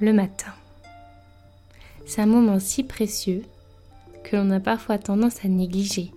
[0.00, 0.52] le matin.
[2.04, 3.42] C'est un moment si précieux
[4.24, 6.12] que l'on a parfois tendance à négliger,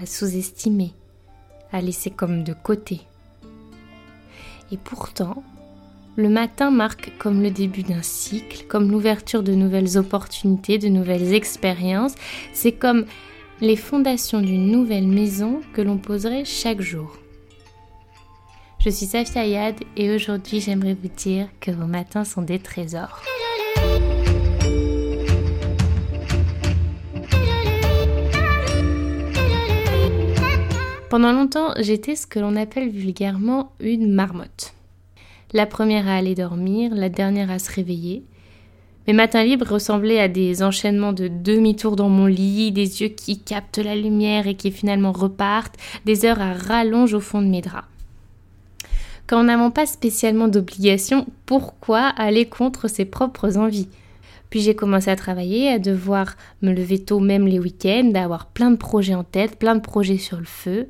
[0.00, 0.92] à sous-estimer,
[1.72, 3.00] à laisser comme de côté.
[4.70, 5.42] Et pourtant,
[6.16, 11.34] le matin marque comme le début d'un cycle, comme l'ouverture de nouvelles opportunités, de nouvelles
[11.34, 12.14] expériences.
[12.52, 13.04] C'est comme
[13.60, 17.18] les fondations d'une nouvelle maison que l'on poserait chaque jour.
[18.86, 23.20] Je suis Safia Yad et aujourd'hui j'aimerais vous dire que vos matins sont des trésors.
[31.10, 34.72] Pendant longtemps, j'étais ce que l'on appelle vulgairement une marmotte.
[35.52, 38.22] La première à aller dormir, la dernière à se réveiller.
[39.08, 43.40] Mes matins libres ressemblaient à des enchaînements de demi-tours dans mon lit, des yeux qui
[43.40, 45.74] captent la lumière et qui finalement repartent,
[46.04, 47.88] des heures à rallonge au fond de mes draps.
[49.26, 53.88] Quand nous n'avons pas spécialement d'obligation, pourquoi aller contre ses propres envies?
[54.50, 58.46] Puis j'ai commencé à travailler, à devoir me lever tôt même les week-ends, à avoir
[58.46, 60.88] plein de projets en tête, plein de projets sur le feu.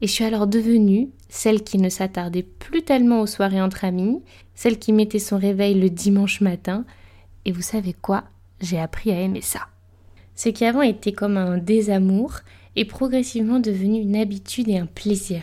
[0.00, 4.22] Et je suis alors devenue celle qui ne s'attardait plus tellement aux soirées entre amis,
[4.54, 6.86] celle qui mettait son réveil le dimanche matin.
[7.44, 8.24] Et vous savez quoi?
[8.62, 9.60] J'ai appris à aimer ça.
[10.34, 12.36] Ce qui avant était comme un désamour
[12.76, 15.42] est progressivement devenu une habitude et un plaisir.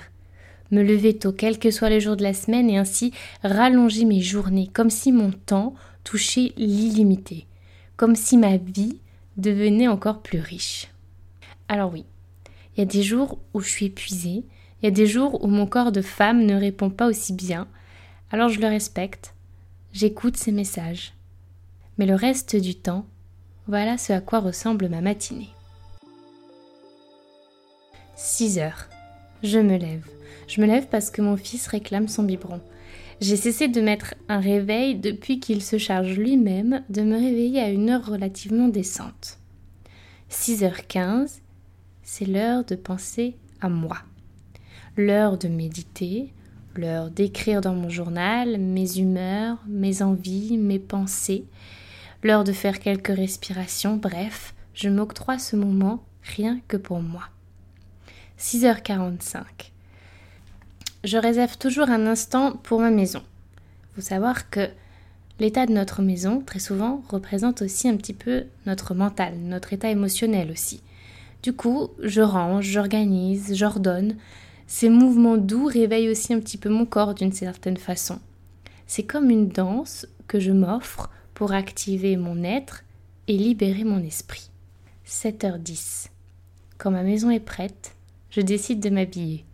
[0.71, 4.21] Me lever tôt, quels que soient les jours de la semaine, et ainsi rallonger mes
[4.21, 5.73] journées, comme si mon temps
[6.03, 7.47] touchait l'illimité,
[7.95, 8.99] comme si ma vie
[9.37, 10.89] devenait encore plus riche.
[11.67, 12.05] Alors oui,
[12.75, 14.43] il y a des jours où je suis épuisée,
[14.81, 17.67] il y a des jours où mon corps de femme ne répond pas aussi bien,
[18.31, 19.33] alors je le respecte,
[19.93, 21.13] j'écoute ses messages.
[21.97, 23.05] Mais le reste du temps,
[23.67, 25.49] voilà ce à quoi ressemble ma matinée.
[28.15, 28.87] 6 heures.
[29.43, 30.07] Je me lève.
[30.47, 32.61] Je me lève parce que mon fils réclame son biberon.
[33.21, 37.69] J'ai cessé de mettre un réveil depuis qu'il se charge lui-même de me réveiller à
[37.69, 39.39] une heure relativement décente.
[40.31, 41.39] 6h15,
[42.03, 43.97] c'est l'heure de penser à moi.
[44.95, 46.33] L'heure de méditer,
[46.75, 51.45] l'heure d'écrire dans mon journal mes humeurs, mes envies, mes pensées,
[52.23, 57.29] l'heure de faire quelques respirations, bref, je m'octroie ce moment rien que pour moi.
[58.39, 59.43] 6h45.
[61.03, 63.23] Je réserve toujours un instant pour ma maison.
[63.95, 64.69] Faut savoir que
[65.39, 69.89] l'état de notre maison, très souvent, représente aussi un petit peu notre mental, notre état
[69.89, 70.81] émotionnel aussi.
[71.41, 74.17] Du coup, je range, j'organise, j'ordonne.
[74.67, 78.19] Ces mouvements doux réveillent aussi un petit peu mon corps d'une certaine façon.
[78.85, 82.83] C'est comme une danse que je m'offre pour activer mon être
[83.27, 84.49] et libérer mon esprit.
[85.07, 86.07] 7h10.
[86.77, 87.95] Quand ma maison est prête,
[88.37, 89.45] je décide de m'habiller.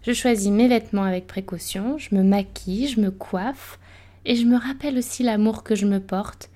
[0.00, 3.78] Je choisis mes vêtements avec précaution, je me maquille, je me coiffe
[4.24, 6.48] et je me rappelle aussi l'amour que je me porte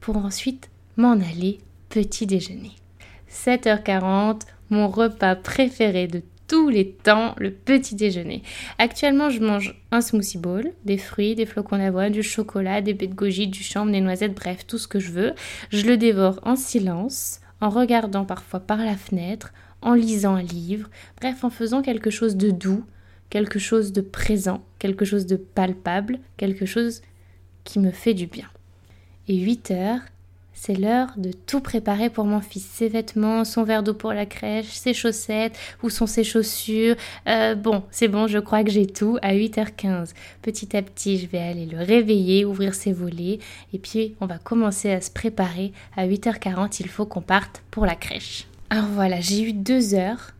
[0.00, 1.58] pour ensuite m'en aller
[1.88, 2.70] petit déjeuner.
[3.32, 8.44] 7h40, mon repas préféré de tous les temps, le petit déjeuner.
[8.78, 13.08] Actuellement, je mange un smoothie bowl, des fruits, des flocons d'avoine, du chocolat, des baies
[13.08, 15.34] de goji, du chambre, des noisettes, bref, tout ce que je veux.
[15.70, 19.52] Je le dévore en silence, en regardant parfois par la fenêtre,
[19.86, 22.84] en lisant un livre, bref, en faisant quelque chose de doux,
[23.30, 27.02] quelque chose de présent, quelque chose de palpable, quelque chose
[27.62, 28.48] qui me fait du bien.
[29.28, 30.00] Et 8 heures,
[30.54, 32.64] c'est l'heure de tout préparer pour mon fils.
[32.64, 36.96] Ses vêtements, son verre d'eau pour la crèche, ses chaussettes, où sont ses chaussures.
[37.28, 40.14] Euh, bon, c'est bon, je crois que j'ai tout à 8h15.
[40.42, 43.38] Petit à petit, je vais aller le réveiller, ouvrir ses volets,
[43.72, 45.72] et puis on va commencer à se préparer.
[45.96, 48.48] À 8h40, il faut qu'on parte pour la crèche.
[48.68, 50.32] Alors voilà, j'ai eu deux heures.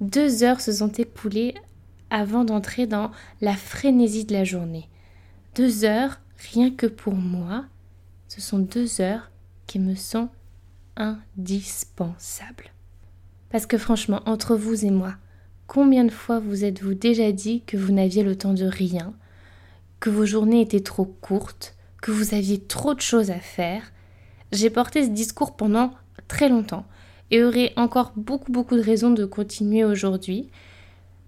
[0.00, 1.54] Deux heures se sont écoulées
[2.10, 4.88] avant d'entrer dans la frénésie de la journée.
[5.54, 6.20] Deux heures,
[6.52, 7.66] rien que pour moi,
[8.28, 9.30] ce sont deux heures
[9.66, 10.28] qui me sont
[10.96, 12.72] indispensables.
[13.50, 15.14] Parce que franchement, entre vous et moi,
[15.66, 19.14] combien de fois vous êtes-vous déjà dit que vous n'aviez le temps de rien,
[20.00, 23.92] que vos journées étaient trop courtes, que vous aviez trop de choses à faire?
[24.52, 25.92] J'ai porté ce discours pendant
[26.28, 26.86] très longtemps
[27.30, 30.48] et aurais encore beaucoup beaucoup de raisons de continuer aujourd'hui,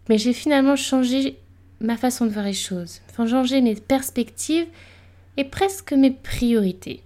[0.08, 1.38] mais j'ai finalement changé
[1.80, 4.66] ma façon de voir les choses, enfin changé mes perspectives
[5.36, 7.02] et presque mes priorités.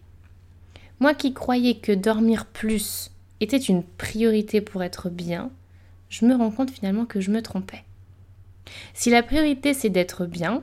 [1.00, 3.10] Moi qui croyais que dormir plus
[3.40, 5.50] était une priorité pour être bien,
[6.08, 7.84] je me rends compte finalement que je me trompais.
[8.94, 10.62] Si la priorité c'est d'être bien,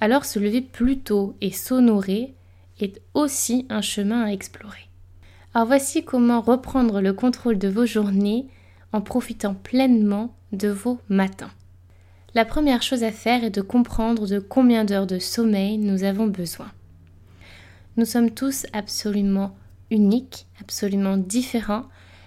[0.00, 2.34] alors se lever plus tôt et s'honorer
[2.80, 4.89] est aussi un chemin à explorer.
[5.52, 8.46] Alors voici comment reprendre le contrôle de vos journées
[8.92, 11.50] en profitant pleinement de vos matins.
[12.34, 16.28] La première chose à faire est de comprendre de combien d'heures de sommeil nous avons
[16.28, 16.70] besoin.
[17.96, 19.56] Nous sommes tous absolument
[19.90, 21.86] uniques, absolument différents,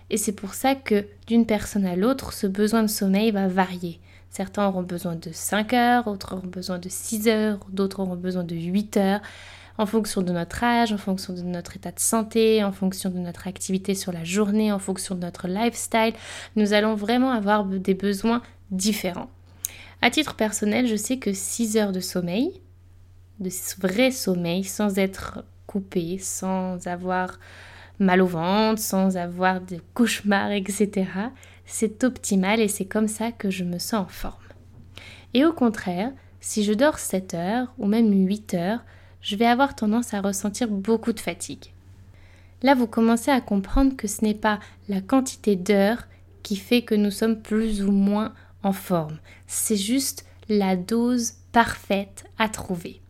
[0.10, 4.02] et c'est pour ça que d'une personne à l'autre, ce besoin de sommeil va varier.
[4.30, 8.44] Certains auront besoin de 5 heures, d'autres auront besoin de 6 heures, d'autres auront besoin
[8.44, 9.22] de 8 heures,
[9.78, 13.20] en fonction de notre âge, en fonction de notre état de santé, en fonction de
[13.20, 16.14] notre activité sur la journée, en fonction de notre lifestyle.
[16.56, 18.42] Nous allons vraiment avoir des besoins
[18.72, 19.30] différents.
[20.02, 22.62] À titre personnel, je sais que 6 heures de sommeil,
[23.40, 23.50] de
[23.80, 27.40] vrai sommeil, sans être coupé, sans avoir
[28.00, 31.10] mal au ventre, sans avoir de cauchemars, etc.,
[31.66, 34.34] c'est optimal et c'est comme ça que je me sens en forme.
[35.34, 36.12] Et au contraire,
[36.42, 38.84] si je dors 7 heures ou même 8 heures,
[39.24, 41.74] je vais avoir tendance à ressentir beaucoup de fatigue.
[42.62, 46.08] Là, vous commencez à comprendre que ce n'est pas la quantité d'heures
[46.44, 49.18] qui fait que nous sommes plus ou moins en forme.
[49.48, 53.02] C'est juste la dose parfaite à trouver.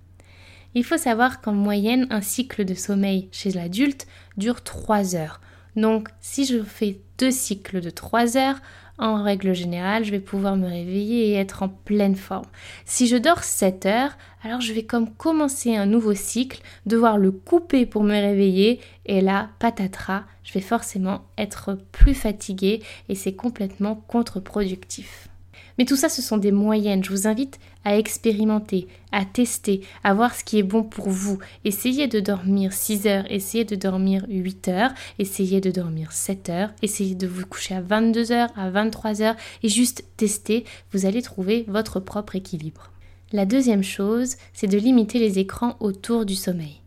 [0.75, 4.07] Il faut savoir qu'en moyenne, un cycle de sommeil chez l'adulte
[4.37, 5.39] dure 3 heures.
[5.75, 8.59] Donc, si je fais deux cycles de 3 heures,
[8.97, 12.45] en règle générale, je vais pouvoir me réveiller et être en pleine forme.
[12.85, 17.31] Si je dors 7 heures, alors je vais comme commencer un nouveau cycle, devoir le
[17.31, 23.33] couper pour me réveiller, et là, patatras, je vais forcément être plus fatiguée et c'est
[23.33, 25.27] complètement contre-productif.
[25.77, 27.03] Mais tout ça, ce sont des moyennes.
[27.03, 31.39] Je vous invite à expérimenter, à tester, à voir ce qui est bon pour vous.
[31.65, 36.69] Essayez de dormir 6 heures, essayez de dormir 8 heures, essayez de dormir 7 heures,
[36.81, 40.65] essayez de vous coucher à 22 heures, à 23 heures et juste tester.
[40.91, 42.91] Vous allez trouver votre propre équilibre.
[43.31, 46.81] La deuxième chose, c'est de limiter les écrans autour du sommeil.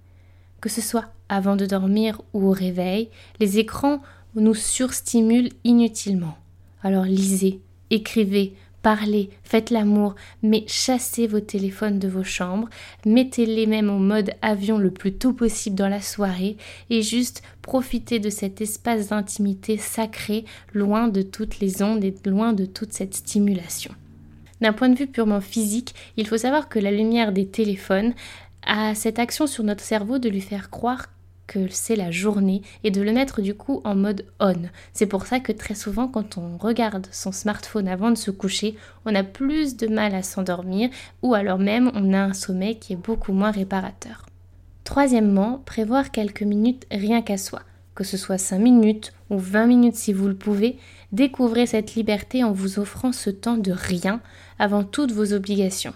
[0.61, 3.11] Que ce soit avant de dormir ou au réveil,
[3.41, 4.01] les écrans
[4.37, 6.37] nous surstimulent inutilement.
[6.83, 7.61] Alors lisez,
[7.91, 8.55] écrivez,
[8.87, 12.69] parlez, faites l'amour, mais chassez vos téléphones de vos chambres,
[13.05, 16.57] mettez-les même au mode avion le plus tôt possible dans la soirée
[16.89, 22.53] et juste profitez de cet espace d'intimité sacré, loin de toutes les ondes et loin
[22.53, 23.93] de toute cette stimulation.
[24.61, 28.15] D'un point de vue purement physique, il faut savoir que la lumière des téléphones
[28.63, 31.07] a cette action sur notre cerveau de lui faire croire
[31.47, 34.55] que c'est la journée et de le mettre du coup en mode on.
[34.93, 38.77] C'est pour ça que très souvent quand on regarde son smartphone avant de se coucher,
[39.05, 40.91] on a plus de mal à s'endormir
[41.23, 44.27] ou alors même on a un sommeil qui est beaucoup moins réparateur.
[44.85, 47.63] Troisièmement, prévoir quelques minutes rien qu'à soi,
[47.95, 50.79] que ce soit 5 minutes ou 20 minutes si vous le pouvez,
[51.13, 54.21] découvrez cette liberté en vous offrant ce temps de rien
[54.59, 55.95] avant toutes vos obligations.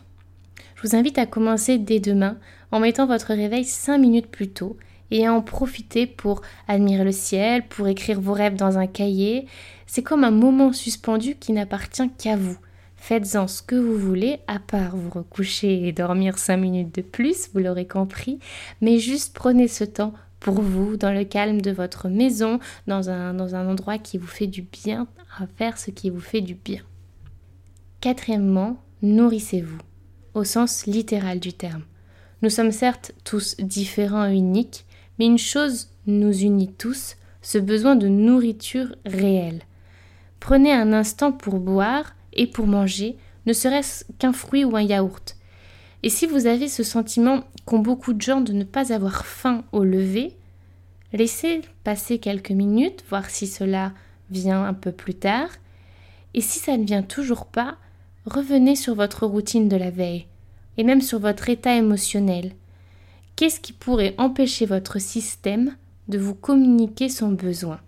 [0.74, 2.38] Je vous invite à commencer dès demain
[2.72, 4.76] en mettant votre réveil 5 minutes plus tôt
[5.10, 9.46] et à en profiter pour admirer le ciel, pour écrire vos rêves dans un cahier.
[9.86, 12.58] C'est comme un moment suspendu qui n'appartient qu'à vous.
[12.96, 17.48] Faites-en ce que vous voulez, à part vous recoucher et dormir 5 minutes de plus,
[17.54, 18.38] vous l'aurez compris,
[18.82, 23.34] mais juste prenez ce temps pour vous, dans le calme de votre maison, dans un,
[23.34, 25.06] dans un endroit qui vous fait du bien,
[25.38, 26.82] à faire ce qui vous fait du bien.
[28.00, 29.78] Quatrièmement, nourrissez-vous,
[30.34, 31.84] au sens littéral du terme.
[32.42, 34.86] Nous sommes certes tous différents et uniques,
[35.20, 39.60] mais une chose nous unit tous, ce besoin de nourriture réelle.
[40.40, 45.36] Prenez un instant pour boire et pour manger, ne serait-ce qu'un fruit ou un yaourt.
[46.02, 49.62] Et si vous avez ce sentiment qu'ont beaucoup de gens de ne pas avoir faim
[49.72, 50.38] au lever,
[51.12, 53.92] laissez passer quelques minutes, voir si cela
[54.30, 55.50] vient un peu plus tard.
[56.32, 57.76] Et si ça ne vient toujours pas,
[58.24, 60.28] revenez sur votre routine de la veille,
[60.78, 62.52] et même sur votre état émotionnel.
[63.40, 65.74] Qu'est-ce qui pourrait empêcher votre système
[66.08, 67.80] de vous communiquer son besoin?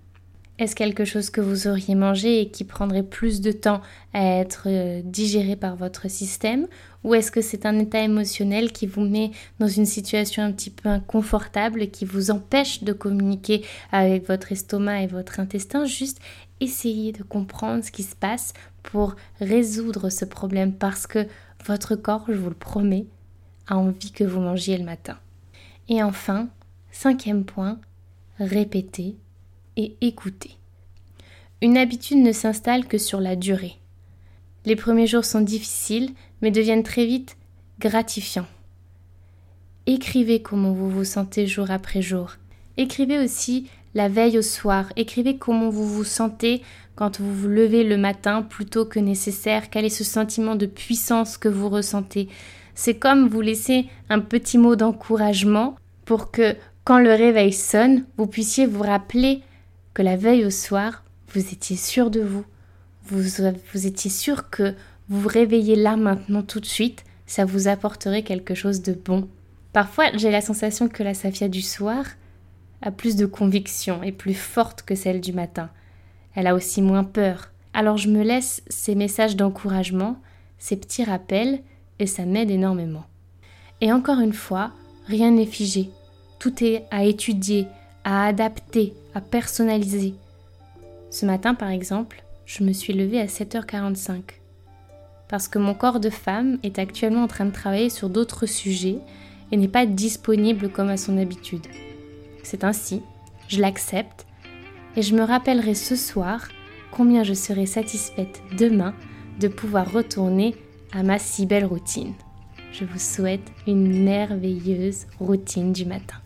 [0.59, 3.83] Est-ce quelque chose que vous auriez mangé et qui prendrait plus de temps
[4.15, 6.69] à être euh, digéré par votre système?
[7.05, 10.71] Ou est-ce que c'est un état émotionnel qui vous met dans une situation un petit
[10.71, 15.85] peu inconfortable qui vous empêche de communiquer avec votre estomac et votre intestin?
[15.85, 16.19] Juste
[16.61, 21.27] essayez de comprendre ce qui se passe pour résoudre ce problème parce que
[21.67, 23.05] votre corps, je vous le promets,
[23.67, 25.19] a envie que vous mangiez le matin.
[25.89, 26.49] Et enfin,
[26.91, 27.79] cinquième point,
[28.39, 29.17] répéter
[29.77, 30.57] et écouter.
[31.61, 33.79] Une habitude ne s'installe que sur la durée.
[34.65, 36.11] Les premiers jours sont difficiles,
[36.41, 37.37] mais deviennent très vite
[37.79, 38.47] gratifiants.
[39.87, 42.37] Écrivez comment vous vous sentez jour après jour.
[42.77, 44.93] Écrivez aussi la veille au soir.
[44.97, 46.63] Écrivez comment vous vous sentez
[46.95, 49.71] quand vous vous levez le matin plutôt que nécessaire.
[49.71, 52.29] Quel est ce sentiment de puissance que vous ressentez
[52.75, 58.27] C'est comme vous laisser un petit mot d'encouragement pour que quand le réveil sonne, vous
[58.27, 59.43] puissiez vous rappeler
[59.95, 62.45] que la veille au soir, vous étiez sûr de vous.
[63.05, 63.23] Vous,
[63.73, 64.75] vous étiez sûr que
[65.09, 69.29] vous vous réveillez là maintenant tout de suite, ça vous apporterait quelque chose de bon
[69.73, 72.05] Parfois, j'ai la sensation que la Safia du soir
[72.83, 75.71] a plus de conviction et plus forte que celle du matin.
[76.35, 77.53] Elle a aussi moins peur.
[77.73, 80.21] Alors je me laisse ces messages d'encouragement,
[80.59, 81.63] ces petits rappels,
[82.03, 83.05] et ça m'aide énormément.
[83.81, 84.73] Et encore une fois,
[85.07, 85.91] rien n'est figé.
[86.39, 87.67] Tout est à étudier,
[88.05, 90.15] à adapter, à personnaliser.
[91.11, 94.21] Ce matin, par exemple, je me suis levée à 7h45
[95.29, 98.99] parce que mon corps de femme est actuellement en train de travailler sur d'autres sujets
[99.51, 101.67] et n'est pas disponible comme à son habitude.
[102.43, 103.01] C'est ainsi,
[103.49, 104.27] je l'accepte
[104.97, 106.49] et je me rappellerai ce soir
[106.91, 108.95] combien je serai satisfaite demain
[109.41, 110.55] de pouvoir retourner
[110.93, 112.15] à ma si belle routine.
[112.73, 116.22] Je vous souhaite une merveilleuse routine du matin.